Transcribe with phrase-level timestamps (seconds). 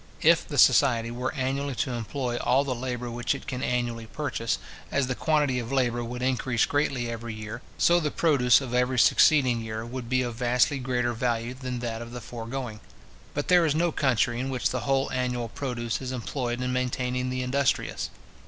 [0.23, 4.57] If the society were annually to employ all the labour which it can annually purchase,
[4.91, 8.97] as the quantity of labour would increase greatly every year, so the produce of every
[8.97, 12.79] succeeding year would be of vastly greater value than that of the foregoing.
[13.35, 17.29] But there is no country in which the whole annual produce is employed in maintaining
[17.29, 18.09] the industrious.